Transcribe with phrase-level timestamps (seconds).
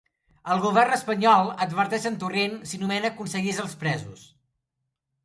[0.53, 4.25] El govern espanyol adverteix Torrent si nomena consellers els presos.